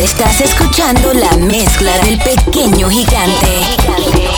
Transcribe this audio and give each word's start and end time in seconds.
Estás 0.00 0.40
escuchando 0.40 1.12
la 1.12 1.36
mezcla 1.36 1.98
del 1.98 2.18
pequeño 2.20 2.88
gigante. 2.88 4.29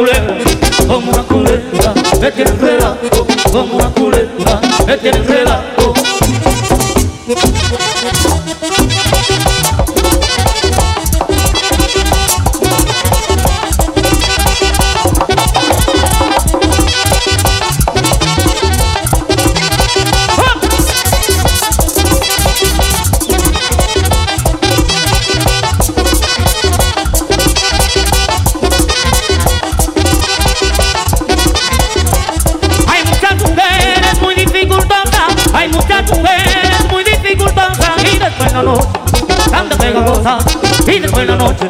Culebra, 0.00 0.36
como 0.86 1.10
una 1.10 1.22
culebra, 1.24 1.94
me 2.20 2.32
tiene 2.32 2.50
enredado 2.50 2.96
como 3.52 3.76
una 3.76 3.90
culebra, 3.90 4.60
me 4.86 4.96
tiene 4.96 5.18
enredado. 5.18 5.49
La 38.62 38.72
noche 38.72 38.88
tan 39.50 39.68
de 39.68 39.76
pegajosa 39.76 40.38
y 40.86 40.98
después 40.98 41.26
la 41.26 41.36
noche 41.36 41.68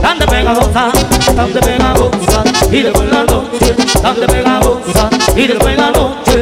tan 0.00 0.18
de 0.18 0.26
pegajosa, 0.26 0.90
tan 1.36 1.52
de 1.52 1.60
pegajosa 1.60 2.44
y 2.70 2.82
después 2.82 3.10
la 3.10 3.24
noche 3.24 3.74
tan 4.02 4.20
de 4.20 4.26
pegajosa 4.26 5.10
y 5.36 5.46
después 5.46 5.76
la 5.76 5.90
noche. 5.90 6.41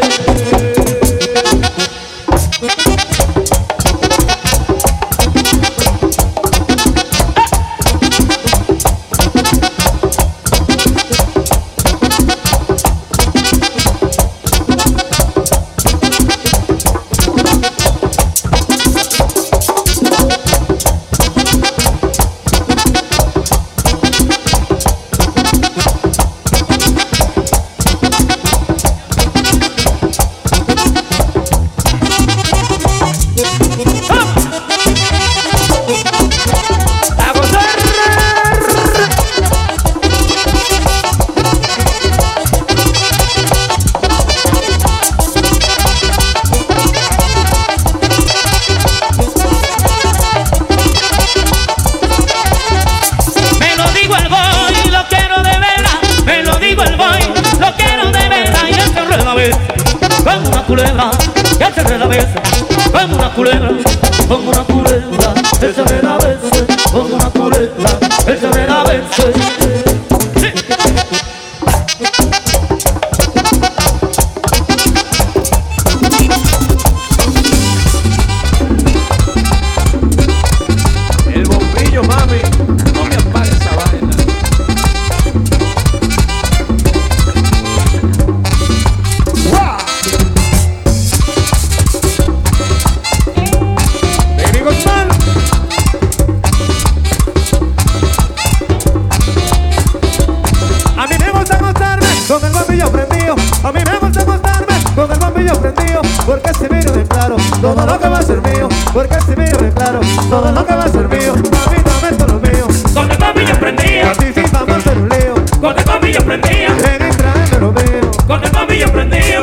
Porque 105.65 106.55
si 106.55 106.75
miro 106.75 106.93
de 106.93 107.05
claro 107.05 107.37
todo 107.61 107.87
lo 107.87 107.99
que 108.01 108.09
va 108.09 108.19
a 108.19 108.23
ser 108.23 108.41
mío. 108.41 108.69
Porque 108.95 109.17
si 109.27 109.37
miro 109.37 109.59
de 109.59 109.71
claro 109.73 110.01
todo 110.31 110.53
lo 110.53 110.67
que 110.67 110.75
va 110.75 110.85
a 110.85 110.89
ser 110.89 111.09
mío. 111.09 111.33
A 111.35 111.71
mí 111.71 111.77
no 111.85 112.01
me 112.01 112.17
todo 112.17 112.27
lo 112.29 112.41
mío. 112.41 112.67
Con 112.95 113.11
el 113.11 113.19
bombillo 113.19 113.55
prendido, 113.61 114.09
A 114.09 114.13
ti 114.13 114.25
sí 114.35 114.43
vamos 114.53 114.71
a 114.71 114.77
hacer 114.77 114.99
un 114.99 115.09
lío. 115.11 115.35
con 115.61 115.79
el 115.79 115.85
bombillo 115.85 116.21
prendido, 116.25 116.71
Ven 116.77 117.09
y 117.09 117.17
tráeme 117.17 117.59
lo 117.61 117.73
mío. 117.73 118.11
con 118.27 118.45
el 118.45 118.91
prendido, 118.91 119.43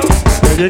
Oye, 0.54 0.70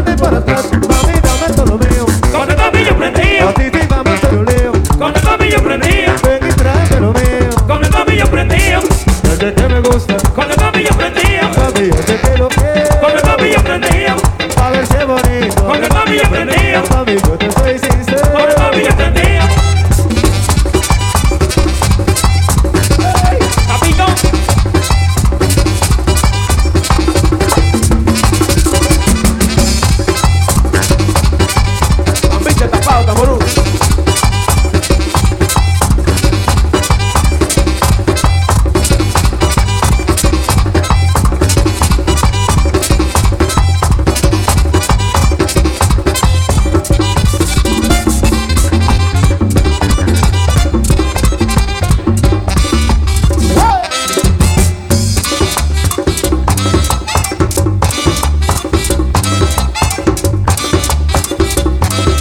nada 0.00 0.16
para 0.16 0.40
trás 0.40 0.67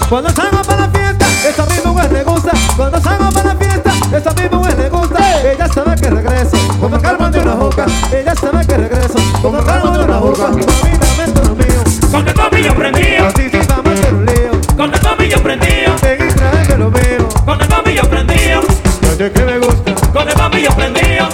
Cuando 0.10 0.30
salgo 0.30 0.62
para 0.62 0.88
la 0.88 0.90
fiesta, 0.90 1.26
esa 1.50 1.66
misma 1.66 1.92
mujer 1.92 2.12
le 2.12 2.24
gusta. 2.24 2.52
Cuando 2.78 3.00
salgo 3.02 3.30
para 3.32 3.54
la 3.54 3.56
fiesta, 3.60 3.92
esa 4.16 4.32
misma 4.34 4.58
mujer 4.58 4.78
le 4.78 4.90
gusta. 4.90 5.42
Ella 5.52 5.68
sabe 5.68 5.96
que 5.96 6.10
regreso, 6.10 6.58
como 6.80 7.02
calma 7.02 7.30
de 7.30 7.40
una 7.42 7.56
boca. 7.56 7.86
Ella 8.12 8.34
sabe 8.36 8.66
que 8.66 8.78
regreso, 8.78 9.20
como 9.42 9.64
calma 9.66 9.98
de 9.98 10.04
una 10.06 10.18
boca. 10.20 10.44
Mami, 10.48 10.64
dame 10.66 11.32
todo 11.34 11.44
lo 11.50 11.56
mío. 11.56 11.84
con 12.12 12.28
el 12.28 12.34
bombillo 12.34 12.76
prendido, 12.76 13.28
Así 13.28 13.50
sí 13.50 13.60
vamos 13.68 13.88
a 13.88 13.92
hacer 13.94 14.14
un 14.14 14.26
lío. 14.26 14.52
con 14.78 14.94
el 14.94 15.00
bombillo 15.02 15.44
prendido, 15.44 15.96
y 15.96 16.34
tráeme 16.34 16.78
lo 16.78 16.90
mío. 16.92 17.30
con 17.46 17.62
el 17.62 17.68
bombillo 17.68 18.04
prendido, 18.10 18.62
Yo 19.02 19.12
sé 19.18 19.32
que 19.32 19.46
me 19.46 19.60
gusta, 19.60 19.94
con 20.14 20.30
el 20.30 20.36
bombillo 20.36 20.70
prendido, 20.72 21.26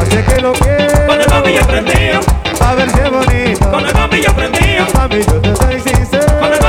así 0.00 0.16
que 0.16 0.40
lo 0.40 0.52
quiero. 0.52 1.06
con 1.06 1.20
el 1.20 1.26
bombillo 1.28 1.66
prendido, 1.66 2.20
A 2.60 2.74
ver 2.74 2.88
es 2.88 3.10
bonito. 3.10 3.70
con 3.70 3.86
el 3.86 3.92
bombillo 3.92 4.32
prendido, 4.34 4.86
Mami, 4.94 5.18
yo 5.22 5.40
te 5.40 5.56
soy 5.56 5.80
sincero. 5.80 6.38
Puerto 6.40 6.66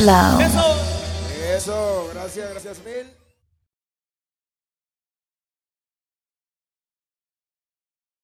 Flow. 0.00 0.49